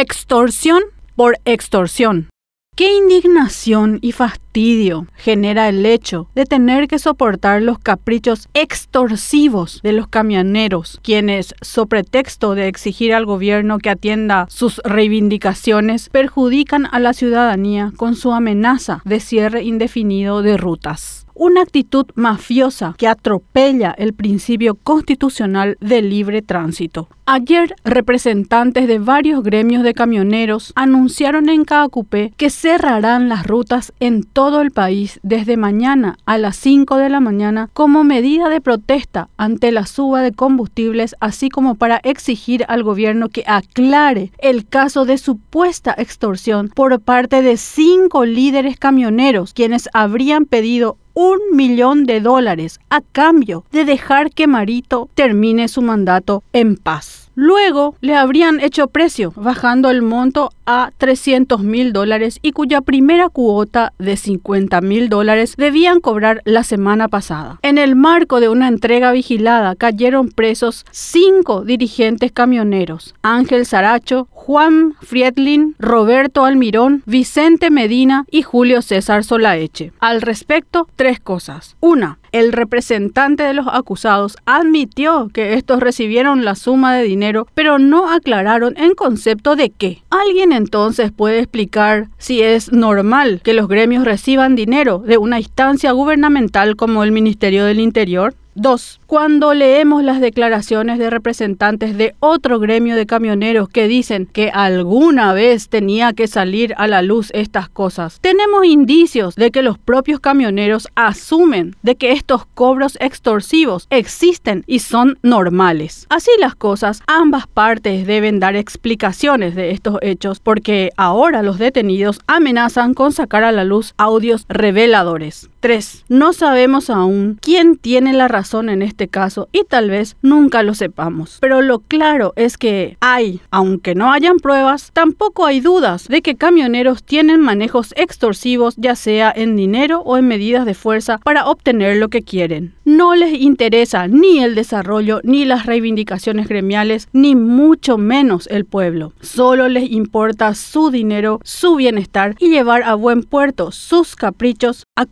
[0.00, 0.82] extorsión
[1.16, 2.28] por extorsión.
[2.76, 9.90] Qué indignación y fastidio genera el hecho de tener que soportar los caprichos extorsivos de
[9.90, 17.00] los camioneros, quienes, so pretexto de exigir al gobierno que atienda sus reivindicaciones, perjudican a
[17.00, 23.94] la ciudadanía con su amenaza de cierre indefinido de rutas una actitud mafiosa que atropella
[23.96, 27.08] el principio constitucional del libre tránsito.
[27.30, 34.22] Ayer, representantes de varios gremios de camioneros anunciaron en Caacupé que cerrarán las rutas en
[34.22, 39.28] todo el país desde mañana a las 5 de la mañana como medida de protesta
[39.36, 45.04] ante la suba de combustibles, así como para exigir al gobierno que aclare el caso
[45.04, 52.20] de supuesta extorsión por parte de cinco líderes camioneros, quienes habrían pedido un millón de
[52.20, 57.27] dólares a cambio de dejar que Marito termine su mandato en paz.
[57.40, 63.28] Luego le habrían hecho precio, bajando el monto a 300 mil dólares y cuya primera
[63.28, 67.60] cuota de 50 mil dólares debían cobrar la semana pasada.
[67.62, 74.94] En el marco de una entrega vigilada cayeron presos cinco dirigentes camioneros, Ángel Saracho, Juan
[75.00, 79.92] Friedlin, Roberto Almirón, Vicente Medina y Julio César Solaeche.
[80.00, 81.76] Al respecto, tres cosas.
[81.78, 87.78] Una, el representante de los acusados admitió que estos recibieron la suma de dinero, pero
[87.78, 90.02] no aclararon en concepto de qué.
[90.10, 95.92] ¿Alguien entonces puede explicar si es normal que los gremios reciban dinero de una instancia
[95.92, 98.34] gubernamental como el Ministerio del Interior?
[98.58, 99.00] 2.
[99.06, 105.32] Cuando leemos las declaraciones de representantes de otro gremio de camioneros que dicen que alguna
[105.32, 110.20] vez tenía que salir a la luz estas cosas, tenemos indicios de que los propios
[110.20, 116.06] camioneros asumen de que estos cobros extorsivos existen y son normales.
[116.10, 122.20] Así las cosas, ambas partes deben dar explicaciones de estos hechos porque ahora los detenidos
[122.26, 125.48] amenazan con sacar a la luz audios reveladores.
[125.60, 126.04] 3.
[126.08, 130.74] No sabemos aún quién tiene la razón en este caso y tal vez nunca lo
[130.74, 131.38] sepamos.
[131.40, 136.36] Pero lo claro es que hay, aunque no hayan pruebas, tampoco hay dudas de que
[136.36, 141.96] camioneros tienen manejos extorsivos ya sea en dinero o en medidas de fuerza para obtener
[141.96, 142.74] lo que quieren.
[142.84, 149.12] No les interesa ni el desarrollo ni las reivindicaciones gremiales ni mucho menos el pueblo.
[149.20, 155.06] Solo les importa su dinero, su bienestar y llevar a buen puerto sus caprichos a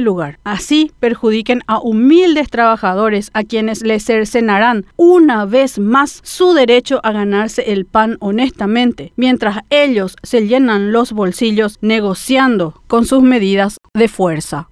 [0.00, 0.38] lugar.
[0.44, 7.12] Así perjudiquen a humildes trabajadores a quienes les cercenarán una vez más su derecho a
[7.12, 14.08] ganarse el pan honestamente, mientras ellos se llenan los bolsillos negociando con sus medidas de
[14.08, 14.68] fuerza.